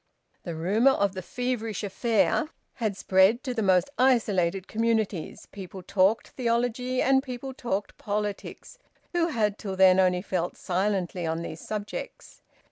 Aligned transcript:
The 0.41 0.55
rumour 0.55 0.93
of 0.93 1.13
the 1.13 1.21
feverish 1.21 1.83
affair 1.83 2.47
had 2.73 2.97
spread 2.97 3.43
to 3.43 3.53
the 3.53 3.61
most 3.61 3.87
isolated 3.99 4.67
communities. 4.67 5.45
People 5.51 5.83
talked 5.83 6.29
theology, 6.29 7.03
and 7.03 7.21
people 7.21 7.53
talked 7.53 7.99
politics, 7.99 8.79
who 9.11 9.27
had 9.27 9.59
till 9.59 9.75
then 9.75 9.99
only 9.99 10.23
felt 10.23 10.57
silently 10.57 11.27
on 11.27 11.43
these 11.43 11.61
subjects. 11.61 12.41